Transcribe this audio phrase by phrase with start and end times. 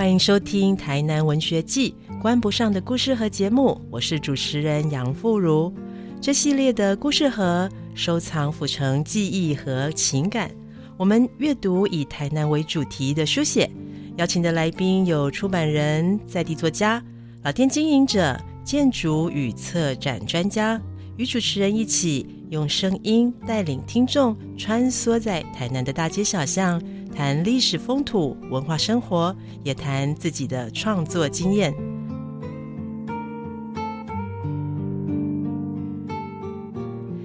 [0.00, 5.70] 欢迎收听《台南文学季》关不上的故事盒节目，我是主持人杨富如。
[6.22, 10.50] 这系列的故事盒收藏府城记忆和情感，
[10.96, 13.70] 我们阅读以台南为主题的书写。
[14.16, 17.04] 邀请的来宾有出版人、在地作家、
[17.42, 20.80] 老店经营者、建筑与策展专家，
[21.18, 26.82] 与主持人一起用声音带领听众穿梭在台南的大街小巷。
[27.14, 31.74] 谈历史风土文化生活，也谈自己的创作经验。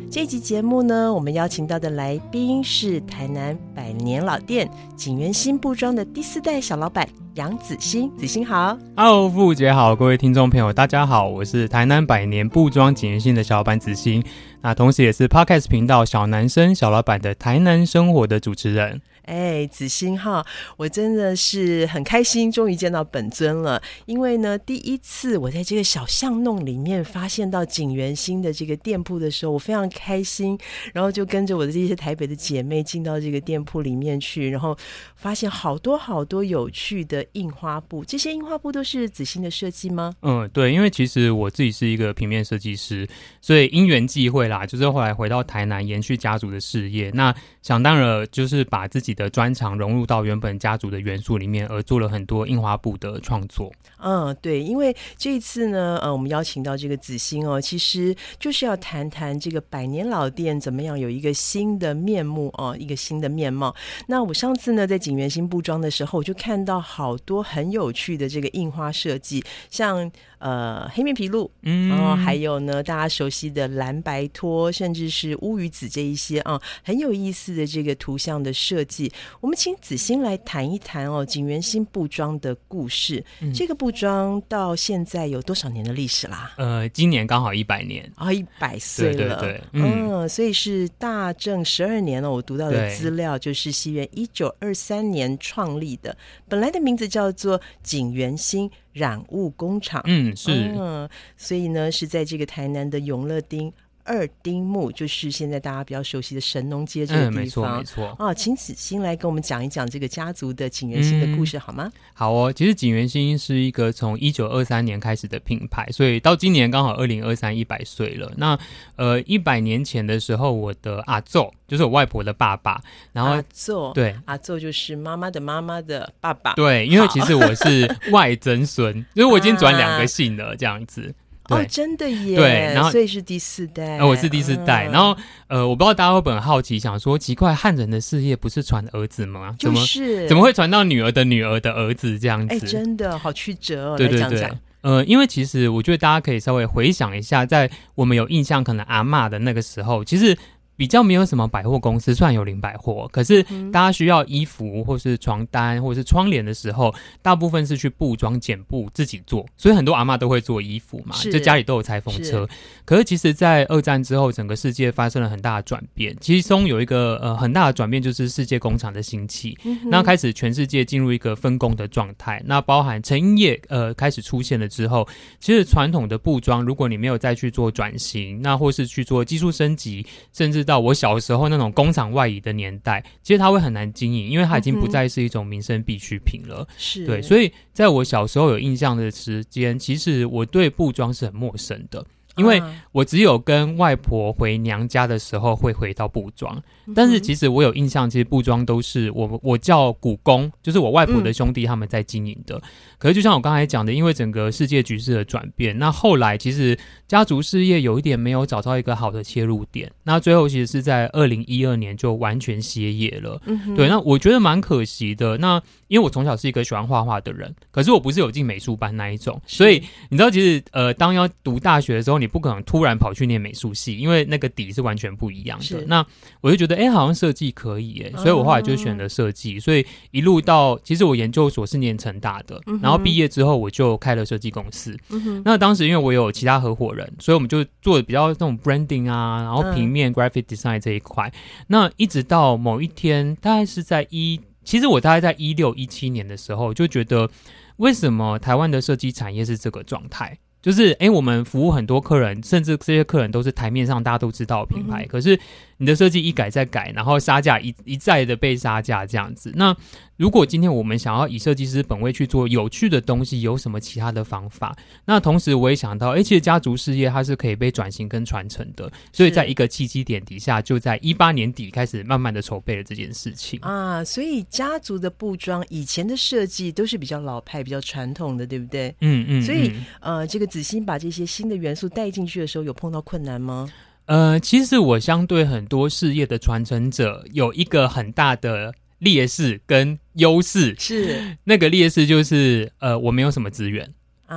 [0.10, 8.10] 这集节目呢，我们邀请到的来宾是台南百年老店景元新布庄的第四代小老板杨子欣。
[8.18, 14.24] 子欣好，Hello，傅姐好，各位听众朋友大家好，我是台南百年布庄景元新的小老板子欣，
[14.62, 19.02] 那同时也是 Podcast 频道小男生小老板的台南生活的主持人。
[19.26, 20.46] 哎，子欣哈，
[20.78, 23.82] 我真的是很开心，终于见到本尊了。
[24.06, 30.56] 因为呢，第一次我在这个小巷弄里面发现到景元新的这个店铺的时候，我非常开心，
[30.94, 34.78] 然后就跟着我的这些台北的姐妹进到这个店铺里面去，然后
[35.16, 38.06] 发现好多好多有趣的印花布。
[38.06, 40.14] 这些印花布都是子欣的设计吗？
[40.22, 43.08] 嗯，对，因为其实我自己是一个平面设计师，
[43.42, 49.15] 所以因缘际会啦，就是后来回到台南延续家族的事业，那想当然就是把自己。
[49.16, 53.72] 的专长融入到原本家族的元素里面，而做了很多印花布的创作。
[53.98, 63.74] 嗯，对，因为这一次呢，呃，我们邀请到这个子欣哦，其实就是要谈谈这个百年老店怎么样有一个新的面目哦，一个新的面貌。
[64.06, 70.12] 那我上次呢在景元新布庄的时候，我就看到好多很有趣的这个印花设计，像。
[70.40, 79.12] 呃，黑面皮鹭，嗯，然后还有呢，大家熟悉的蓝白托，甚至是乌鱼子这一些啊，很有意思的这个图像的设计。
[79.42, 83.24] 我们请子欣来谈一谈哦，景元新布庄的故事。
[83.54, 86.54] 这个布庄到现在有多少年的历史啦？
[86.58, 89.40] 呃，今年刚好一百年啊，一百岁了。
[89.40, 92.32] 对，嗯，所以是大正十二年了。
[92.32, 96.16] 我读到的资料就是西元一九二三年创立的，
[96.48, 98.70] 本来的名字叫做景元新。
[98.96, 103.72] 染物工厂，嗯，是，嗯，所以呢，是在这个台南的永乐町。
[104.06, 108.16] 二丁目就是现在大家比较熟悉的神农街这个地方，没错没错。
[108.20, 111.92] 哦，请子欣来跟我们讲一讲这个家族的景元星的故事好吗？
[112.14, 118.32] 好哦，其实景元星是一个从一九二三年开始的品牌，所以到今年刚好二零二三一百岁了。
[118.38, 118.58] 那
[118.96, 122.80] 呃，一百年前的时候，我的阿奏就是我外婆的爸爸，
[123.12, 131.16] 然后阿奏对阿奏就是妈妈的妈妈的爸爸，对，因为其实我是外曾孙，因为我已经转两个姓了，这样子。
[131.50, 132.36] 哦，真的耶！
[132.36, 133.98] 对，然后所以是第四代。
[133.98, 134.86] 呃，我是第四代。
[134.86, 135.16] 然后，
[135.48, 139.56] 呃，我不知道大家会不会很好奇，想说奇怪，汉人的事业不是传儿子吗？
[139.60, 142.56] 就是，怎么会传到女儿的女儿的儿子这样子？
[142.56, 143.98] 哎，真的好曲折哦。
[143.98, 144.50] 对对对。
[144.82, 150.38] 呃，因为其实我觉得大家可以稍微回想一下，在我们有印象可能阿妈的那个时候，其实。
[150.76, 153.42] 比较没有什么百货公司，虽然有零百货，可是
[153.72, 162.48] 大家需要衣服或是床单或者是窗帘的时候，大部分是去布庄剪布自己做，所以很多阿妈都会做衣服嘛，就家里都有裁缝车。
[162.84, 175.08] 可是其实，在二战之后，整个世界发生了很大的转变，其中有一个呃很大的转变就是世界工厂的兴起，那开始全世界进入一个分工的状态，那包含成衣业呃开始出现了之后，
[175.40, 186.68] 其实传统的布庄，如果你没有再去做转型，那或是去做技术升级，甚至到我小时候那种工厂外移的年代，其实它会很难经营，因为它已经不再是一种民生必需品了。
[186.78, 192.06] 是对，所以在我小时候有印象的时间，其实我对布装是很陌生的。
[192.38, 196.62] 因为我只有跟外婆回娘家的时候会回到布庄，
[196.96, 202.62] 但是其实我有印象，其实布庄都是我我叫古公，就是我外婆的兄弟他们在经营的。
[202.98, 213.42] 可是就像我刚才讲的，因为整个世界局势的转变，那后来其实家族事业有一点没有找到一个好的切入点，那最后其实是在二零一二年就完全歇业了。
[213.46, 215.38] 嗯对，那我觉得蛮可惜的。
[215.38, 225.84] 那因为我从小是一个喜欢画画的人，可是我不是有进美术班那一种，所以你知道，其实呃，当要读大学的时候，你不可能突然跑去念美术系，因为那个底是完全不一样的。
[225.88, 226.06] 那
[226.42, 229.60] 我就觉得，哎，好像设计可以，哎，所以我后来就选择设计。
[229.60, 234.98] 所以一路到，其实我研究所是念成大的，然后毕业之后我就开了设计公司。
[235.44, 241.32] 那当时因为我有其他合伙人，所以我们就做的比较那种 branding 啊，然后平面 graphic design 这一块。
[241.68, 244.42] 那一直到某一天，大概是在一。
[244.66, 247.30] 其实我大概在一六一七年的时候就觉得，
[247.78, 250.40] 为什么台湾的设计产业是这个状态？
[250.66, 255.40] 就是哎，我们服务很多客人，甚至这些客人都是台面上大家都知道的品牌，可是
[255.78, 259.52] 你的设计一改再改，然后杀价一一再的被杀价这样子。
[259.54, 259.78] 那
[260.18, 264.76] 如果今天我们想要以设计师本位去做有趣的东西，有什么其他的方法？
[265.06, 274.04] 那同时我也想到，哎，其实家族事业它是可以被转型跟传承的，所以在一个契机点底下，就在一八年底开始慢慢的筹备了这件事情啊。
[274.04, 278.96] 所以家族的布装以前的设计都是比较老派、比较传统的，对不对？
[279.02, 279.44] 嗯嗯。
[279.44, 283.70] 所以呃，这个子欣把这些新的元素带进去的时候，有碰到困难吗？
[284.06, 293.94] 呃，其实我相对很多事业的传承者有一个很大的劣势跟优势，是那个劣势就是呃，我没有什么资源。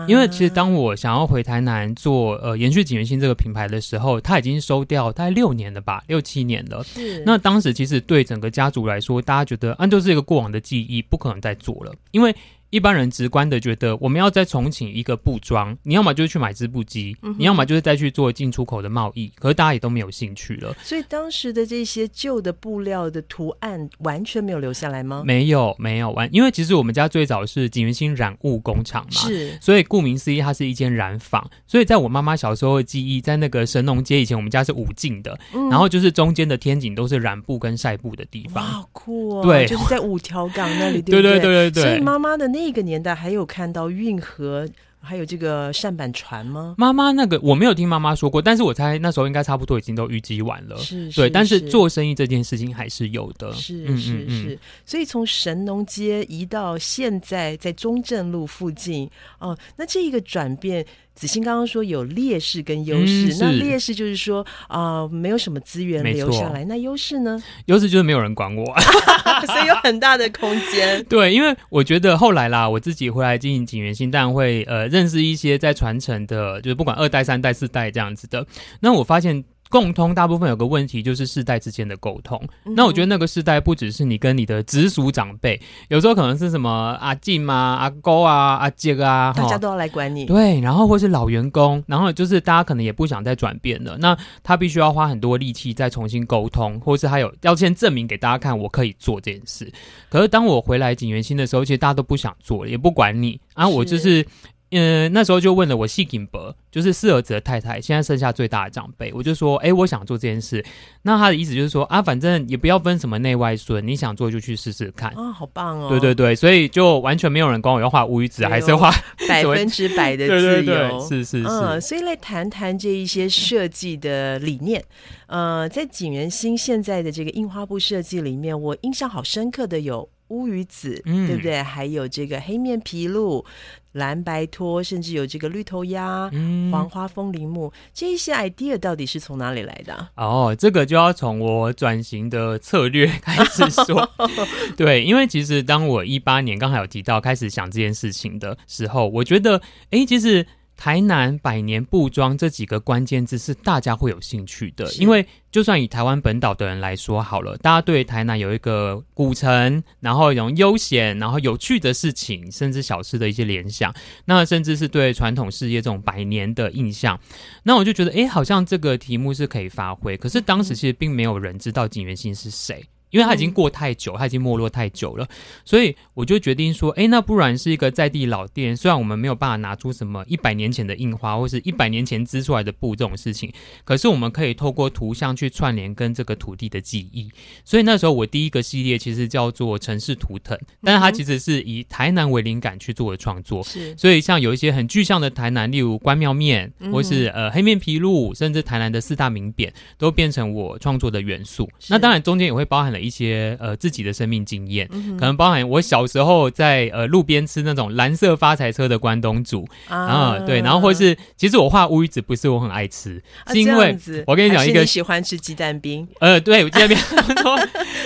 [0.09, 6.83] 因为其实当我想要回台南做呃延续景元星这个品牌的时候，他已经收掉大概六年了吧，六七年了。
[6.83, 12.35] 是那当时其实对整个家族来说，大家觉得按就是一个过往的记忆，不可能再做了，因为。
[12.71, 20.77] 一般人直观的觉得，我们要再重启一个布庄，你要么就是去买织布机，你要么就是再去做进出口的贸易，可是大家也都没有兴趣了。
[20.83, 25.23] 所以当时的这些旧的布料的图案完全没有留下来吗？
[25.25, 31.43] 没有，没有完，因为其实我们家最早是景元星染物工厂嘛，是，所以顾名思义，它是一间染坊。
[31.67, 35.39] 所以在我妈妈小时候的记忆，在那个神农街以前，我们家是五进的，
[35.71, 39.43] 然后就是中间的天井都是染布跟晒布的地方，好酷哦！
[39.43, 41.83] 对，就是在五条港那里， 对对对对对。
[41.83, 42.58] 所以妈妈的那。
[42.59, 44.69] 那个年代还有看到运河，
[45.01, 46.75] 还有这个扇板船吗？
[46.77, 50.77] 妈妈那个我没有听妈妈说过，但是我猜那时候应该差不多已经都淤积完了。
[50.79, 53.53] 是，对，但是做生意这件事情还是有的。
[53.53, 59.09] 是是是，所以从神农街移到现在在中正路附近
[59.39, 60.85] 哦，那这一个转变。
[61.19, 66.65] 子欣刚刚说有劣势跟优势，那劣势就是说啊，没有什么资源留下来。
[66.67, 67.43] 那优势呢？
[67.67, 68.65] 优势就是没有人管我，
[69.47, 71.05] 所以有很大的空间。
[71.11, 78.47] 对，因为我觉得后来啦，我自己回来经营景元新，但会呃认识一些在传承的，就是不管二代、三代、四代这样子的。
[78.79, 79.43] 那我发现。
[79.69, 82.41] 共通大部分有个问题就是世代之间的沟通。
[82.77, 90.27] 那我觉得那个世代不只是你跟你的直属长辈，有时候可能是什么阿静啊、阿公啊、阿杰啊，大家都要来管你。
[90.27, 93.97] 对，然后或是老员工，然后就是大家可能也不想再转变了。
[93.99, 99.71] 那他必须要花很多力气再重新沟通，或是他有要先证明给大家看我可以做这件事。
[100.09, 104.27] 可是当我回来景元新的时候，其实大家都不想做了，也不管你啊，我就是。
[104.71, 110.65] 嗯，那时候就问了我细景伯，就是四儿子的太太，现在剩下最大的长辈，我就说，哎，我想做这件事。
[111.03, 115.11] 那他的意思就是说，啊，反正也不要分什么内外孙，你想做就去试试看。
[115.13, 115.89] 啊，好棒哦！
[115.89, 118.91] 对对对，所以就完全没有人管我要画乌鱼子，还是画
[119.27, 121.01] 百分之百的自由。
[121.01, 121.49] 是是是。
[121.49, 124.85] 嗯，所以来谈谈这一些设计的理念。
[125.29, 130.09] 呃，在景元新现在的这个印花布设计里面，我印象好深刻的有。
[130.29, 131.63] 乌鱼子，对不对？
[131.63, 133.45] 还有这个黑面琵鹭、
[133.93, 136.31] 蓝白托，甚至有这个绿头鸭、
[136.71, 140.09] 黄花风铃木，这些 idea 到底是从哪里来的？
[140.17, 144.09] 哦，这个就要从我转型的策略开始说。
[144.77, 149.61] 对，因为其实当我一八年刚才有提到开始想这件事情的时候，我觉得，
[149.91, 150.47] 哎，其实。
[150.79, 163.93] 台南百年布庄这几个关键字是大家会有兴趣的，因为就算以台湾本岛的人来说好了，大家对台南有一个古城，然后有悠闲，然后有趣的事情，甚至小吃的一些联想，
[164.25, 167.19] 那甚至是对传统事业这种百年的印象，
[167.65, 170.17] 那我就觉得，哎，好像这个题目是可以发挥。
[170.17, 172.87] 可是当时其实并没有人知道景元星是谁。
[173.11, 175.27] 因为它已经过太久，它已经没落太久了，
[175.65, 178.77] 所以我就决定说，哎，那不然是一个在地老店。
[178.77, 183.53] 虽然我们没有办法拿出什么一百年前的印花，或是一百年前织出来的布这种事情，
[183.85, 187.31] 可是我们可以透过图像去串联跟这个土地的记忆。
[187.65, 193.63] 所以那时候我第一个系列其实叫做城市图腾，但是它其实是以台南为灵感去做的创作。
[193.63, 201.69] 是，所以像有一些很具象的台南，例如关庙面，或是呃黑面皮鹿，甚至台南的四大名匾，都变成我创作的元素。
[201.89, 202.98] 那当然中间也会包含了。
[203.01, 204.89] 一些呃自己的生命经验，
[205.19, 216.99] 可能包含我小时候在呃路边吃那种蓝色发财车的关东煮啊，对，然后或是其实我画乌鱼子不是我很爱吃，是因为我跟你讲一个喜欢吃鸡蛋冰，呃，对，鸡蛋冰，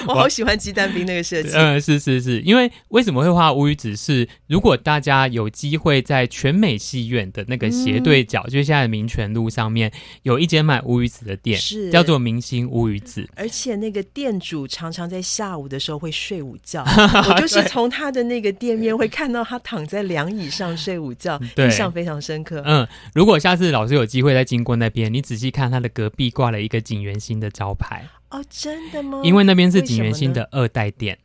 [0.07, 3.97] 我好喜欢鸡蛋冰那个设计， 嗯，是是是，因为为什么会画乌鱼子？
[3.97, 9.91] 是如果大家有机会在全美戏院的那个斜对角，就是现在民权路上面
[10.23, 11.91] 有一间卖乌鱼子的店，是。
[11.91, 14.82] 叫做明星乌鱼子，而且那个店主常。
[14.83, 16.83] 常常在下午的时候会睡午觉，
[17.31, 22.61] 我就是从他的那个店面会看到他躺在凉椅上睡午觉， 印象非常深刻。
[22.67, 28.05] 嗯，如果下次老师有机会再经过那边，你仔细看他的隔壁挂了一个景元星的招牌。
[28.31, 29.21] 哦，真的吗？
[29.23, 31.17] 因为那边是景元星的二代店。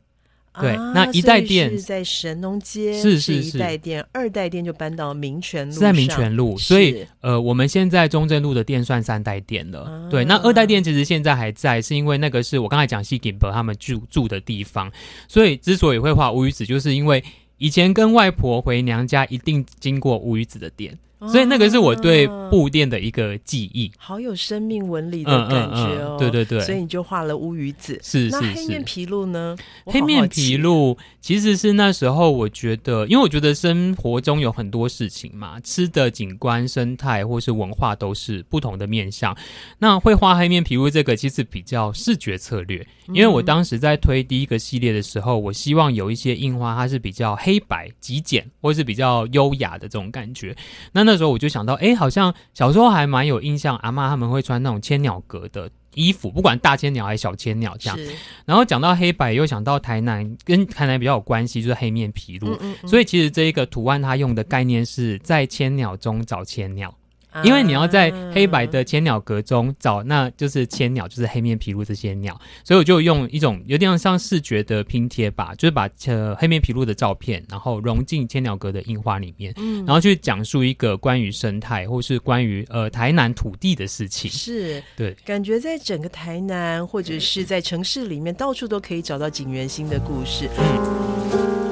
[0.60, 3.58] 对，啊那一代店是在神农街，是是是是。
[3.58, 9.82] 一代店，二代店就搬到民权路，是在民权路，所以呃，我们现在中正路的店算三代店了。
[9.82, 10.10] 啊。
[10.10, 14.92] 对，那二代店其实现在还在，是因为那个是我刚才讲西景伯他们住住的地方，
[15.28, 17.24] 所以之所以会画乌鱼子，就是因为
[17.58, 23.92] 以前跟外婆回娘家一定经过乌鱼子的店，所以那个是我对啊布店的一个记忆。
[23.98, 28.00] 好有生命纹理的嗯感嗯觉哦，嗯，对对对，所以你就画了乌鱼子。
[28.04, 28.54] 是是是。
[28.54, 29.56] 黑面琵鹭呢？
[29.86, 39.36] 我黑面好好奇琵鹭其实是那时候我觉得，因为我觉得生活中有很多事情嘛，吃的景观、生态或是文化都是不同的面向。
[39.80, 50.56] 那会画黑面琵鹭这个其实比较视觉策略，因为我当时在推第一个系列的时候，我希望有一些印花它是比较黑白、极简或是比较优雅的这种感觉。
[50.92, 55.70] 那那时候我就想到，哎，好像小时候还蛮有印象，阿嬷他们会穿那种千鸟格的。
[55.94, 57.98] 衣服不管大千鸟还是小千鸟这样，
[58.46, 62.52] 然后讲到黑白，又想到台南，跟台南比较有关系，就是黑面琵鹭。
[62.52, 66.96] 嗯嗯嗯所以其实这一个图案它用的概念是在千鸟中找千鸟，
[67.44, 79.86] 因为你要在黑白啊的千鸟格中找，那就是千鸟，就是黑面琵鹭这些鸟，所以我就用一种有点像视觉的拼贴吧，就是把呃黑面琵鹭的照片，然后融进千鸟格的印花里面，嗯。
[79.86, 84.30] 然后去讲述一个关于生态或是关于呃台南土地的事情。
[84.30, 84.82] 是。
[84.96, 90.50] 对，感觉在整个台南或者是在城市里面，到处都可以找到景元星的故事。
[90.58, 91.67] 那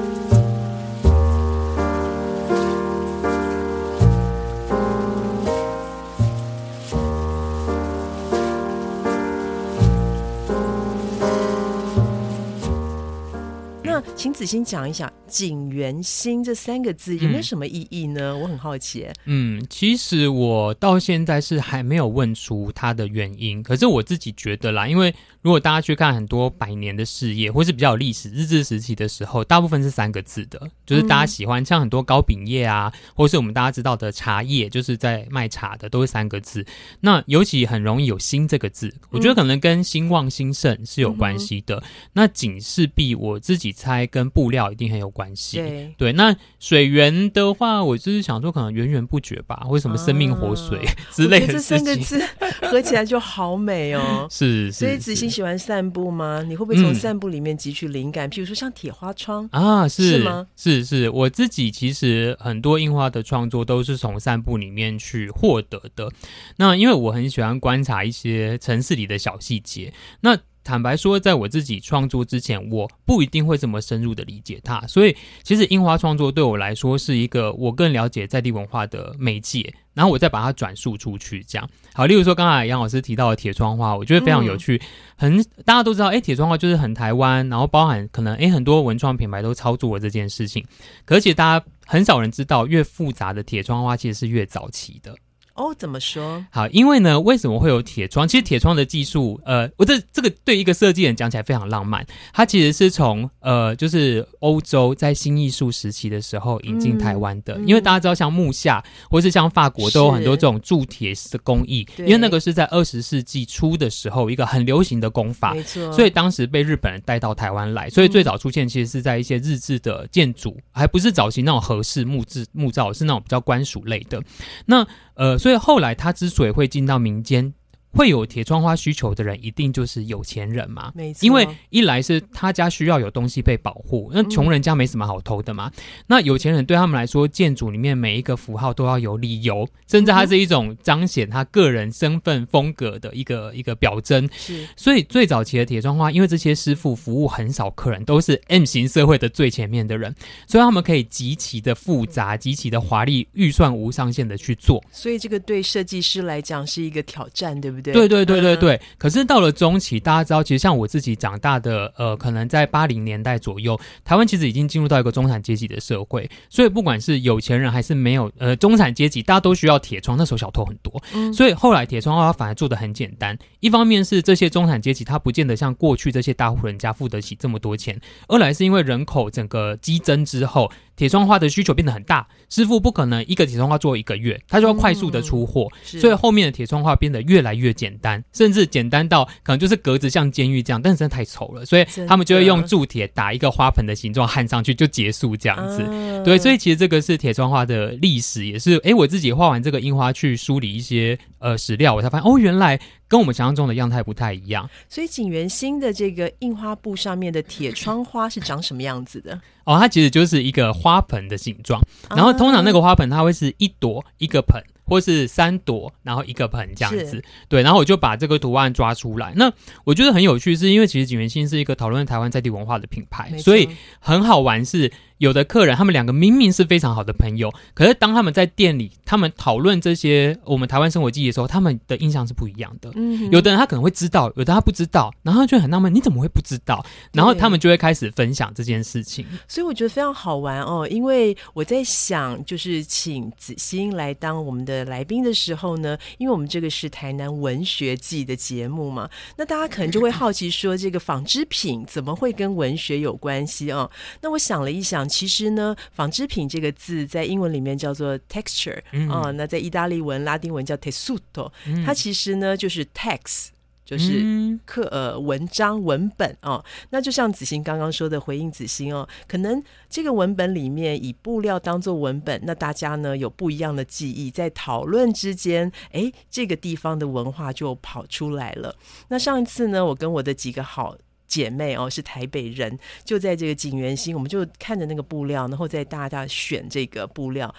[14.14, 18.36] 请子欣讲一讲“景元星”这三个字有没有嗯什么意义呢？
[18.36, 19.06] 我很好奇。
[19.24, 36.64] 嗯，其实我到现在是还没有问出它的原因，可是我自己觉得啦，因为如果大家去看很多百年的事业，或是比较有历史日治时期的时候，大部分是三个字的，就是大家喜欢、像很多糕饼业啊，或是我们大家知道的茶叶，就是在卖茶的，都是三个字。
[37.00, 41.82] 那尤其很容易有“兴”这个字，我觉得可能跟兴旺兴盛是有关系的。
[42.12, 45.58] 那景势必我自己猜跟布料一定很有关系。
[45.58, 51.76] 对，对，那水源的话，我就是想说，可能源源不绝吧，或者什么生命活水、啊之类的这。。
[51.76, 52.18] 三个字
[52.62, 56.42] 合起来就好美哦 是，所以子欣喜欢散步吗？
[56.46, 58.30] 你会不会从嗯散步里面汲取灵感？
[58.30, 60.46] 譬如说像铁花窗，啊，是是吗？
[60.56, 66.10] 是是，我自己其实很多印花的创作都是从散步里面去获得的。
[66.56, 70.38] 那因为我很喜欢观察一些城市里的小细节，那。
[70.66, 81.44] 坦白说，在我自己创作之前，我不一定会这么深入的理解它，所以其实樱花创作对我来说是一个我更了解在地文化的媒介，然后我再把它转述出去。
[81.44, 84.82] 这样好，例如说刚才杨老师提到的铁窗花，我觉得非常有趣，
[85.16, 90.64] 很大家都知道，哎，铁窗花就是很台湾，然后包含可能哎很多文创品牌都操作了这件事情，
[91.04, 95.14] 可是其实大家很少人知道，越复杂的铁窗花其实是越早期的。
[95.56, 96.44] 哦，怎么说？
[96.50, 98.26] 好，因为呢，为什么会有铁窗？
[98.28, 102.06] 其实铁窗的技术，呃，我这这个对一个设计人讲起来非常浪漫。
[102.32, 107.54] 它其实是从呃，就是欧洲在新艺术时期的时候引进台湾的。
[107.54, 115.54] 嗯因为大家知道，像木下或是像法国都有很多这种铸铁的工艺，因为那个是在二十世纪初的时候一个很流行的工法。
[115.54, 124.22] 没错，所以当时被日本人带到台湾来，所以最早出现其实是在一些日治的建筑，还不是早期那种和式木质木造，是那种比较官署类的。
[124.64, 127.54] 那呃，所以后来他之所以会进到民间，
[127.96, 130.92] 会有铁窗花需求的人，一定就是有钱人嘛。
[130.94, 135.72] 没错，因为一来是他家需要有东西被保护，那穷人家没什么好偷的嘛。
[136.06, 144.28] 那有钱人对他们来说，建筑里面每一个符号都要有理由，甚至它是一种彰显他个人身份风格的一个一个表征。
[144.36, 150.14] 是所以最早期的铁窗花，因为这些师傅服务很少客人，都是 M 型社会的最前面的人，
[150.46, 154.84] 所以他们可以极其的复杂、极其的华丽，预算无上限的去做。
[154.90, 157.85] 所以这个对设计师来讲是一个挑战，对不对？
[157.92, 158.80] 对对对对嗯对。
[158.98, 170.16] 可是到了中期，大家知道，其实像我自己长大的，呃，可能在八零年代左右，台湾其实已经进入到一个中产阶级的社会，所以不管是有钱人还是没有，呃，中产阶级，大家都需要铁窗。
[170.16, 173.36] 那时候小偷很多，嗯所以后来铁窗花反而做的很简单。
[173.60, 186.00] 一方面是这些中产阶级他不见得像过去这些大户人家付得起这么多钱，二来是因为人口整个激增之后，铁窗花的需求变得很大，师傅不可能一个铁窗花做一个月，他就要快速的出货，是。
[186.00, 195.84] 所以后面的铁窗花变得越来越简单，甚至简单到可能就是格子像监狱这样，但是真的太丑了，所以他们就会用铸铁打一个花盆的形状焊上去就结束这样子。
[196.24, 202.78] 对，所以以其实这个是铁窗花的历史，也是诶，我自己画完这个樱花去梳理一些呃史料，我才发现哦，原来
[203.08, 204.68] 跟我们想象中的样态不太一样。
[204.88, 209.40] 所以景元星的这个印花布上面的铁窗花是长什么样子的？
[209.64, 214.62] 哦，它其实就是一个花盆的形状，然后通常那个花盆它会是一朵一个盆。
[214.88, 219.32] 或是三朵，然后一个盆这样子，对，然后我就把这个图案抓出来。
[219.34, 219.52] 那
[219.82, 224.92] 我觉得很有趣，是因为其实景元星是一个讨论台湾在地文化的品牌，所以很好玩是。
[225.18, 232.90] 有的客人，他们两个明明是非常好的朋友，可是当他们在店里，他们讨论这些我们台湾生活记忆的时候，他们的印象是不一样的。
[232.96, 236.84] 嗯，有的人他可能会知道，有的他不知道，然后就很纳闷，你怎么会不知道？
[237.12, 239.24] 然后他们就会开始分享这件事情。
[239.48, 253.90] 所以我觉得非常好玩哦，因为我在想，就是请子欣来当我们的来宾的时候呢，因为我们这个是台南文学季的节目嘛，那大家可能就会好奇说，这个纺织品怎么会跟文学有关系哦？
[254.20, 255.05] 那我想了一想。
[255.08, 258.78] 其实呢，纺织品这个字在英文里面叫做 texture
[259.10, 261.50] 啊，那在意大利文、拉丁文叫 tessuto，
[261.84, 263.48] 它其实呢就是 text，
[263.84, 266.64] 就是课呃文章文本哦。
[266.90, 278.74] 那就像子欣刚刚说的，回应子欣哦，可能这个文本里面以布料当做文本，那大家呢有不一样的记忆，在讨论之间，哎，这个地方的文化就跑出来了。
[279.08, 280.96] 那上一次呢，我跟我的几个好。
[281.26, 287.54] 姐妹哦，是台北人，就在这个景元星，我们就看着那个布料，然后再大大选这个布料，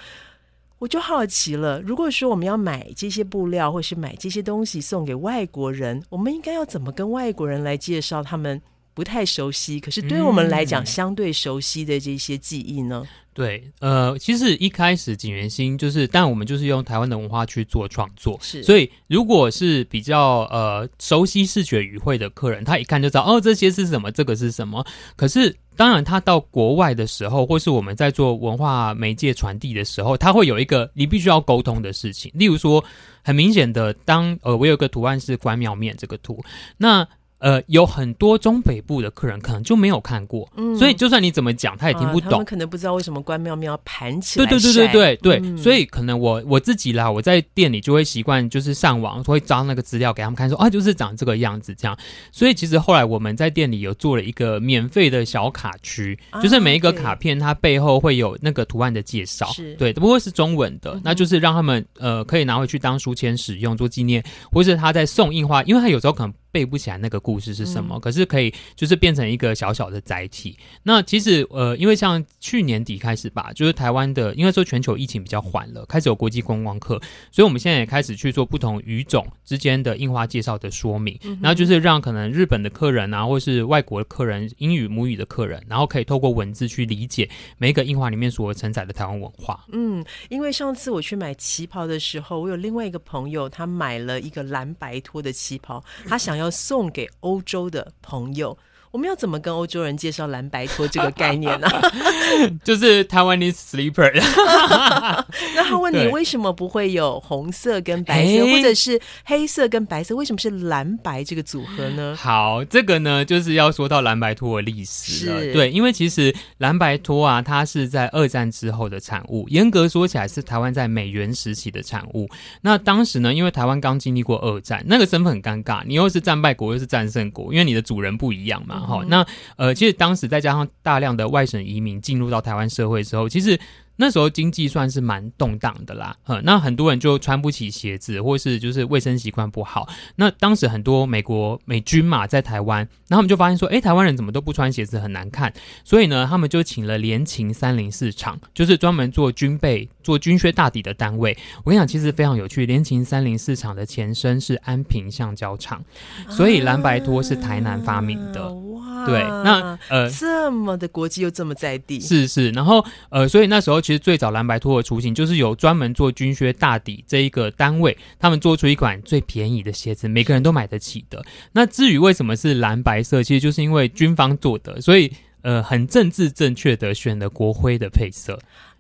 [0.80, 1.82] 我就好奇了。
[1.82, 8.62] 如果说我们要买这些布料，或是买这些东西送给外国人，我们应该要怎么跟外国人来介绍他们
[8.98, 13.06] 不太熟悉，可是对我们来讲相对熟悉的这些记忆呢？
[13.32, 18.64] 对，呃，其实一开始景元星就是，但我们就是用台湾的文化去做创作，是。
[18.64, 24.84] 所以如果是比较呃熟悉视觉语汇的客人，他一看就知道哦，这些是什么，这个是什么。
[25.16, 32.32] 可是当然，他到国外的时候，或是我们在做文化媒介传递的时候，他会有一个你必须要沟通的事情。
[32.34, 32.84] 例如说，
[33.24, 36.44] 很明显的，当呃我有个图案是关庙面这个图，
[36.78, 37.08] 那。
[37.40, 42.32] 呃，有很多中北部的客人可能就没有看过，所以就算你怎么讲，他也听不懂。
[42.32, 44.46] 他们可能不知道为什么关庙庙盘起来。
[44.46, 51.96] 对对对对对对，所以可能我我自己啦，我在店里就会习惯就是上网会找那个资料给他们看，说啊就是长这个样子这样。
[52.32, 66.34] 所以其实后来我们在店里有做了一个免费的小卡区，就是每一个卡片它背后会有那个图案的介绍，对，不过是中文的，那就是让他们呃可以拿回去当书签使用做纪念，或是他在送印花，因为他有时候可能。
[66.52, 70.58] 背不起来那个故事是什么，可是可以就是变成一个小小的载体。
[70.84, 77.00] 那其实呃，因为像去年底开始吧，就是台湾的，因为说全球疫情比较缓了，开始有国际观光客，
[77.32, 87.30] 所以我们现在也开始去做不同语种之间的印花介绍的说明，然后就是让可能日本的客人啊，或是外国的客人，英语母语的客人，然后可以透过文字去理解
[87.60, 89.64] 每一个印花里面所承载的台湾文化。
[89.72, 96.47] 嗯，因为上次我去买旗袍的时候，我有另外一个朋友，他买了一个蓝白拖的旗袍，他想要。
[96.50, 98.58] 送给欧洲的朋友。
[98.92, 101.68] 我们要怎么跟欧洲人介绍蓝白拖这个概念呢？
[102.64, 104.12] 就是台湾的 sleeper。
[105.56, 110.16] 那他问你为什么不会有红色跟白色，或者是黑色跟白色？
[110.16, 112.16] 为什么是蓝白这个组合呢？
[112.18, 115.54] 好，这个呢就是要说到蓝白拖的历史了。
[115.54, 119.48] 对，因为其实蓝白拖啊，它是在二战之后的产物。
[119.50, 122.30] 严格说起来，是台湾在美元时期的产物。
[122.62, 128.77] 那当时呢，因为台湾刚经历过二战，那个身份很尴尬，你又是战败国，又是战胜国，因为你的主人不一样嘛。
[128.80, 133.60] 好，那呃，其实当时再加上大量的外省移民进入到台湾社会之后，其实。
[133.98, 139.90] 那时候经济算是蛮动荡的啦，呃，那很多人就穿不起鞋子，或是就是卫生习惯不好。
[140.16, 145.52] 那当时很多美国美军嘛在台湾，然后他们就发现说，哎，台湾人怎么都不穿鞋子，很难看。
[145.84, 151.36] 所以呢，他们就请了联勤三零四厂，就是专门做军备、做军靴大底的单位。
[151.64, 155.84] 我跟你讲，其实非常有趣，联勤三零四厂的前身是安平橡胶厂，
[156.30, 158.54] 所以蓝白拖是台南发明的。
[158.54, 163.82] 哇，对，那呃，这么的国际又这么在地，是是，然后呃，所以那时候。
[163.88, 171.24] 其实最早蓝白拖的雏形就是有专门做军靴大底这一个单位，他们做出一款最便宜的鞋子，每个人都买得起的。
[171.54, 175.10] 那至于为什么是蓝白色，其实就是因为军方做的，所以
[175.42, 178.38] 呃很政治正确的选了国徽的配色。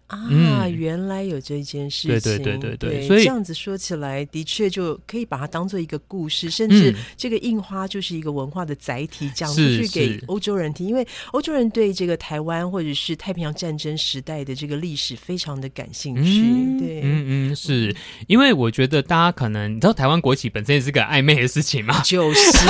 [0.07, 16.41] 啊，原来有这件事情，对对对对对，所以这样子说起来，的确就可以把它当做一个故事，甚至这个印花就是一个文化的载体，讲出去给欧洲人听，因为欧洲人对这个台湾或者是太平洋战争时代的这个历史非常的感兴趣。
[16.79, 17.93] 对，嗯嗯，是。
[18.27, 22.65] 因为我觉得大家可能你知道台湾国旗本身也是个暧昧的事情嘛，就是，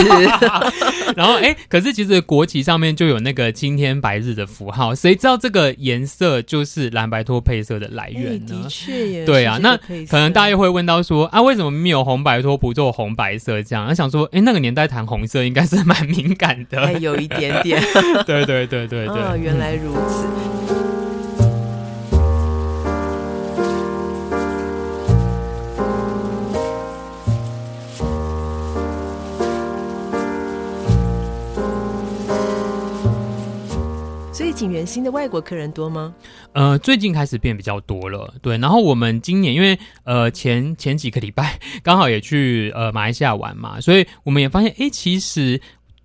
[1.15, 7.26] 然后哎，可是其实国旗上面就有那个青天白日的符号，谁知道这个颜色就是蓝白。
[7.27, 8.63] 托配色的来源呢？
[8.63, 9.75] 的确耶，对啊，那
[10.09, 13.85] 可能大家又会问到说啊，为什么没有红白托不做红白色这样？
[13.87, 17.79] 那想说，哎，那个年代谈红色应该是蛮敏感的，有一点点。
[18.25, 20.86] 对对对对对， 原来如此。
[34.57, 36.11] 景元新的外国客人多吗？
[36.53, 38.57] 呃，最近开始变比较多了，对。
[38.57, 45.61] 然后我们今年因为呃前前几个礼拜 刚好也去呃马来西亚玩嘛，所以我们也发现，哎，其实。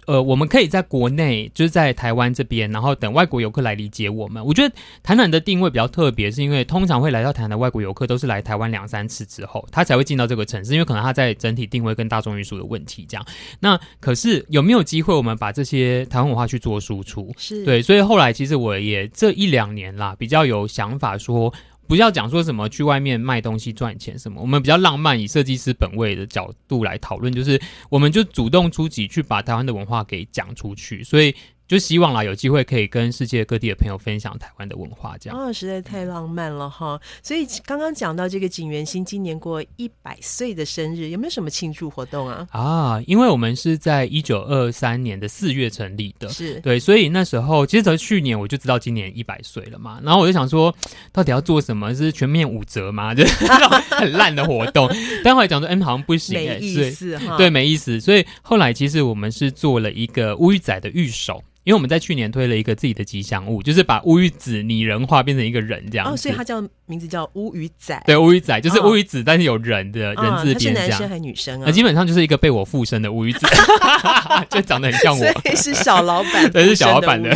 [0.06, 4.44] 呃，我们可以在国内，就是在台湾这边，然后等外国游客来理解我们。
[4.44, 13.24] 我觉得台南的定位比较特别，是因为通常会来到台南的外国游客都是来台湾两三次之后，他才会进到这个城市，因为可能他在整体定位跟大众运输的问题这样。
[13.60, 17.32] 那可是有没有机会我们把这些台湾文化去做输出？
[17.38, 21.52] 是对，所以后来其实我也这一两年啦，比较有想法说。
[21.92, 31.34] 不要讲说什么去外面卖东西赚钱什么，我们比较浪漫，以设计师本位的角度来讨论，就是我们就主动出击去把台湾的文化给讲出去，所以。
[31.72, 37.00] 就希望啦，有机会可以跟世界各地的朋友分享台湾的文化，这样啊，实在太浪漫了哈。
[37.22, 42.46] 所以刚刚讲到这个景元星今年过一百岁的生日，有没有什么庆祝活动啊？
[42.50, 50.74] 啊，因为我们是在一九二三年的四月成立的，是对，所以那时候其实从去年我就知道今年一百岁了嘛，然后我就想说，
[51.10, 51.94] 到底要做什么？
[51.94, 53.14] 是全面五折吗？
[53.16, 54.90] 就是那种很烂的活动。
[55.24, 57.98] 但后来讲说，嗯，好像不行，没意思哈，对，没意思。
[57.98, 61.42] 所以后来其实我们是做了一个乌鱼仔的玉手。
[61.64, 66.60] 因为我们在去年推了一个自己的吉祥物，就是把乌鱼子拟人化变成一个人这样，哦，所以它叫
[66.92, 68.02] 名字叫乌鱼仔。
[68.04, 70.84] 对，乌鱼仔就是乌鱼子，但是有人的人字边这样。
[70.84, 71.72] 是男生还是女生啊？
[71.72, 73.46] 基本上就是一个被我附身的乌鱼子，
[74.50, 75.56] 就长得很像我。
[75.56, 77.34] 是小老板， 对，是小老板的。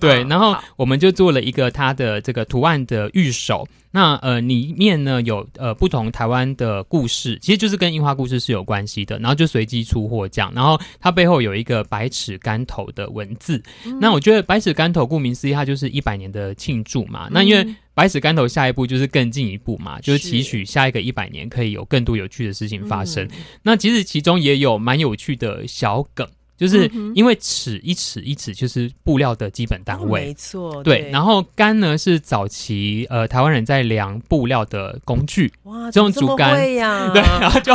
[0.00, 3.68] 对，然后我们就做了一个它的这个图案的玉手。
[3.90, 13.60] 那呃，里面呢有呃不同台湾的故事，其实就是跟樱花故事是有关系的，然后就随机出货这样，然后它背后有一个百尺竿头的文字。
[13.98, 17.28] 那我觉得百尺竿头顾名思义，它就是一百年的庆祝嘛。
[17.30, 17.66] 那因为
[17.98, 23.28] 百尺竿头下一步就是更进一步嘛，就是期许下一个一百年可以有更多有趣的事情发生。
[23.64, 26.24] 那其实其中也有蛮有趣的小梗。
[26.58, 30.82] 就是因为尺一尺一尺就是布料的基本单位，没错。
[30.82, 36.56] 对，然后杆呢是早期呃台湾人在量布料的工具，哇，这种竹竿。
[36.58, 37.72] 对，然后就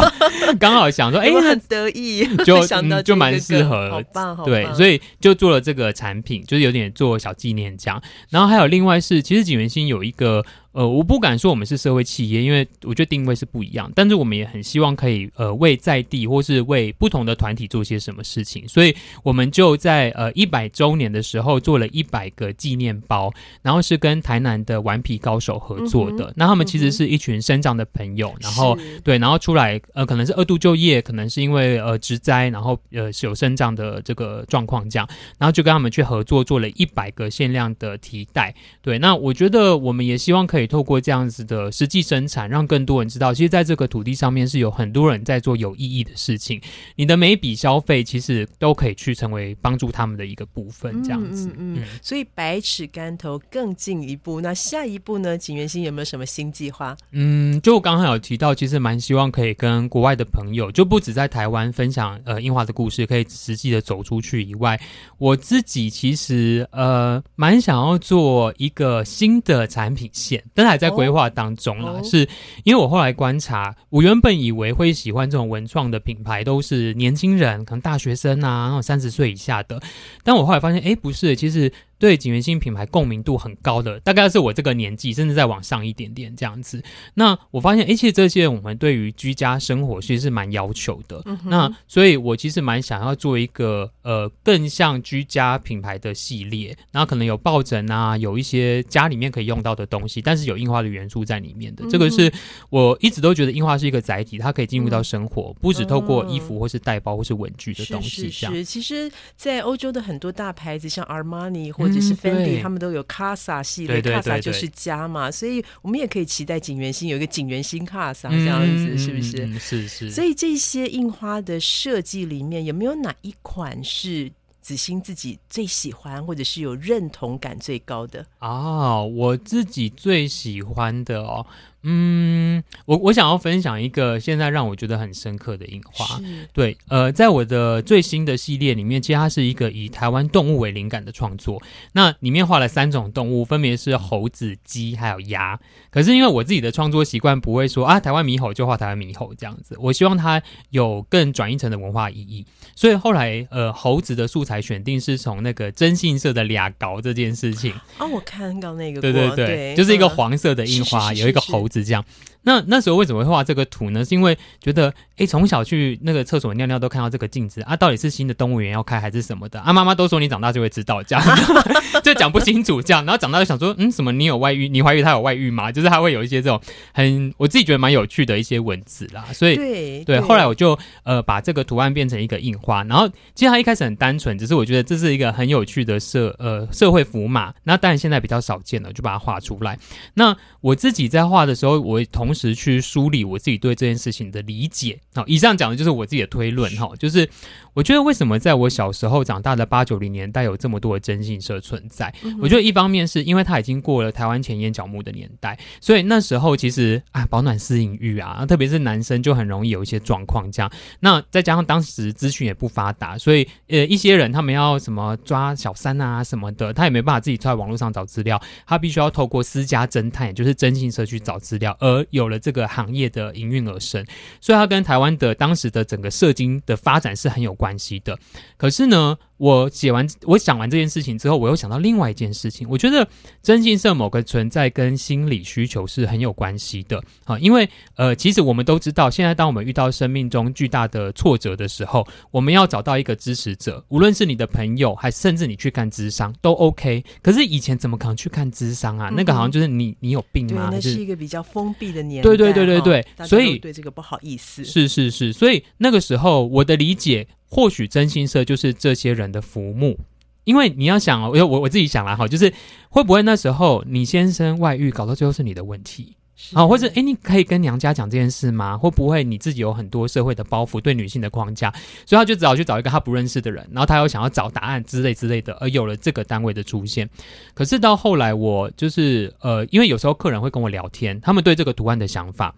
[0.59, 8.03] 刚好想说， 哎，很得意，就 想到就蛮适合，好棒，好对，所以就做了这个产品，就是有点做小纪念这样。
[8.29, 10.43] 然后还有另外是，其实景元星有一个。
[10.73, 13.91] 呃，我不敢说我们是社会企业，因为我觉得定位是不一样。
[13.93, 23.31] 但是我们也很希望可以呃为在地或是为不同的团体做些什么事情，所以我们就在呃一百周年的时候做了一百个纪念包，
[23.61, 26.33] 然后是跟台南的顽皮高手合作的。
[26.35, 35.07] 那他们其实是一群生长的朋友，然后对，然后出来呃可能是二度就业，可能是因为呃植灾，然后呃是有生长的这个状况这样，
[35.37, 38.55] 然后就跟他们去合作做了一百个限量的提袋。
[38.81, 40.62] 对，那我觉得我们也希望可以。
[40.65, 46.61] 透过这样子的实际生产，让更多人知道，其实在这个土地上面是有很多人在做有意义的事情。
[46.95, 51.03] 你的每一笔消费，其实都可以去成为帮助他们的一个部分。
[51.03, 51.83] 这样子，嗯嗯。
[52.01, 55.37] 所以百尺竿头更进一步，那下一步呢？
[55.37, 56.95] 景元星有没有什么新计划？
[57.11, 64.79] 嗯，就我刚刚有提到，其实蛮希望可以跟国外的朋友，就不止在台湾分享呃樱花的故事，可以实际的走出去以外，
[65.17, 70.43] 我自己其实呃蛮想要做一个新的产品线。
[70.53, 72.27] 但还在规划当中啦，是
[72.63, 79.81] 因为我后来观察，我原本以为会喜欢这种文创的品牌都是年轻人，可能大学生啊，然后三十岁以下的，
[80.23, 81.71] 但我后来发现，哎，不是，其实。
[82.03, 86.83] 对景元星品牌共鸣度很高的，大概是我这个年纪，甚至再往上一点点这样子。
[87.13, 91.23] 那我发现，哎，其实这些我们对于居家生活其实是蛮要求的。
[91.45, 101.85] 那所以，我其实蛮想要做一个呃更像居家品牌的系列，然后可能有抱枕啊，有一些家里面可以用到的东西，但是有印花的元素在里面的。
[101.89, 102.29] 这个是
[102.69, 108.29] 我一直都觉得印花是一个载体，它可以进入到生活，不止透过衣服或是带包或是文具的东西。
[108.29, 119.59] 是是，其实，在欧洲的很多大牌子，像 Armani 或就是 Fendi，他们都有 Casa 系列，Casa 就是家嘛，所以我们也可以期待景元星有一个景元星 Casa 这样子，是不是？
[119.59, 120.11] 是是。
[120.11, 128.25] 所以这些印花的设计里面，有没有哪一款是子欣自己最喜欢，或者是有认同感最高的？
[128.39, 131.45] 啊，我自己最喜欢的哦。
[131.83, 136.19] 嗯，我我想要分享一个现在让我觉得很深刻的印花。
[136.53, 141.61] 对，呃，在我的最新的系列里面，其实它是一个以台湾动物为灵感的创作。
[141.91, 145.59] 那里面画了三种动物，分别是猴子、鸡还有鸭。
[145.91, 149.75] 可是因为我自己的创作习惯，不会说啊，台湾猕猴就画台湾猕猴这样子。
[149.79, 152.45] 我希望它有更转移成的文化意义。
[152.75, 157.73] 所以后来，呃，猴子的素材选定是从那个征信社的俩搞这件事情。
[157.99, 162.05] 哦，我看到那个，对对对，就是一个黄色的印花，有一个猴子这样。
[162.43, 164.03] 那那时候为什么会画这个图呢？
[164.05, 169.59] 是因为觉得，哎，从小去那个厕所尿尿都看到这个镜子啊，到底是新的动物园要开还是什么的？
[169.61, 171.23] 啊，妈妈都说你长大就会知道，这样
[172.03, 173.05] 就讲不清楚这样。
[173.05, 174.11] 然后长大就想说，嗯，什么？
[174.11, 174.67] 你有外遇？
[174.67, 175.71] 你怀疑他有外遇吗？
[175.71, 176.59] 就是他会有一些这种
[176.93, 179.25] 很我自己觉得蛮有趣的一些文字啦。
[179.33, 182.83] 所以对对，后来我就呃把这个图案变成一个印花。
[182.83, 187.53] 然后其实它一开始很单纯，只是我觉得这是一个很有趣的社呃社会符码。
[187.63, 189.77] 那当然现在比较少见了，就把它画出来。
[190.15, 194.99] 那我自己在画的时候，我同时去梳理我自己对这件事情的理解。
[195.13, 197.29] 好，以上讲的就是我自己的推论哈，就是
[197.73, 202.13] 我觉得为什么在我小时候长大的八九零年代有这么多的征信社存在？
[202.41, 210.71] 我觉得一方面是因为它已经过了台湾前眼角膜的年代，所以那时候其实啊保暖私隐欲啊，特别是男生就很容易有一些状况这样。
[210.99, 224.03] 那再加上当时资讯也不发达，所以呃一些人他们要什么抓小三啊什么的，他也没办法自己在网络上找资料，他必须要透过私家侦探，也就是征信社去找资料，而有有了这个行业的营运而生，
[224.41, 228.17] 所以它跟台湾的当时的整个社经的发展是很有关系的。
[228.57, 229.17] 可是呢？
[229.43, 232.65] 我写完，我想完这件事情之后，我又想到另外一件事情。
[232.69, 233.05] 我觉得
[233.41, 247.03] 征信社某个存在跟心理需求是很有关系的啊，因为呃，其实我们都知道，现在当我们遇到生命中巨大的挫折的时候，我们要找到一个支持者，无论是你的朋友，还甚至你去看智商都 OK。
[247.21, 249.09] 可是以前怎么可能去看智商啊？
[249.13, 250.69] 那个好像就是你你有病吗？
[250.71, 252.29] 那是一个比较封闭的年代。
[252.29, 254.63] 对对对对对，所以对这个不好意思。
[254.63, 257.27] 是是是，所以那个时候我的理解。
[257.53, 259.95] 或许真心社就是这些人的浮木，
[260.43, 262.51] 因为你要想哦，我我我自己想了哈，就是
[262.89, 266.15] 会不会那时候你先生外遇搞到最后是你的问题
[266.53, 266.65] 啊？
[266.65, 268.75] 或者哎，你可以跟娘家讲这件事吗？
[268.75, 271.71] 会不会你自己有很多社会的包袱，对女性的框架，
[272.07, 277.07] 所以他就只好去找一个他不认识的人，然后他又想要找答案之类之类的，而有了这个单位的出现。
[277.53, 282.55] 可是到后来，我就是呃，因为有时候客人会跟我聊天，他们对这个图案的想法，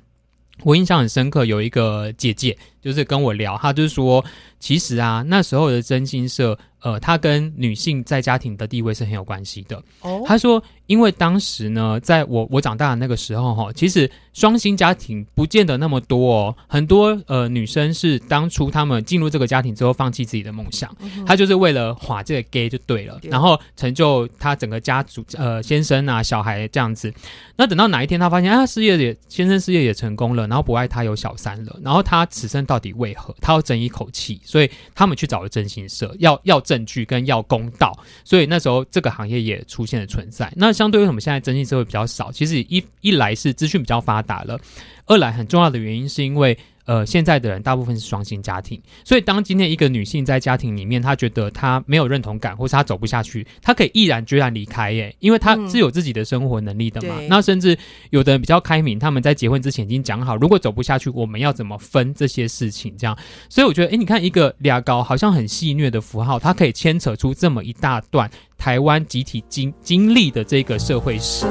[0.63, 1.43] 我印象很深刻。
[1.43, 4.23] 有一个姐姐就是跟我聊，她就是说。
[4.65, 9.80] 其实啊，那时候的真心社，呃，他跟女性在家庭的地位是很有关系的。
[10.01, 16.56] 哦，他说，因为当时呢，在我我长大的那个时候哈，其实双薪家庭不见得那么多哦。
[16.65, 20.91] 很多呃女生是当初他们进入这个家庭之后，放弃自己的梦想，
[21.28, 27.13] 她就是为了划这个 gay 就对了，然后成就她整个家族呃先生啊小孩这样子。
[27.56, 33.36] 那等到哪一天他发现啊事业也先生事业也成功了，然后不爱他有小三了，然后他此生到底为何？
[33.39, 34.41] 他要争一口气。
[34.56, 37.91] 所以他们去找了征信社，要要证据跟要公道，
[38.24, 40.50] 所以那时候这个行业也出现了存在。
[40.56, 42.32] 那相对为什么现在征信社会比较少？
[42.32, 44.58] 其实一一来是资讯比较发达了，
[45.08, 46.58] 二来很重要的原因是因为。
[46.86, 57.15] 呃，现在的人大部分是双薪家庭，所以当今天一个女性在家庭里面，她觉得她没有认同感，或是她走不下去，她可以毅然决然离开耶，因为她是有自己的生活能力的嘛。
[57.28, 57.78] 那甚至
[58.12, 63.17] 有的人比较开明，他们在结婚之前已经讲好，如果走不下去，我们要怎么分这些事情，这样。
[63.50, 71.45] 所以我觉得，哎，你看一个俩高好像很戏谑的符号，它可以牵扯出这么一大段台湾集体经经历的这个社会史。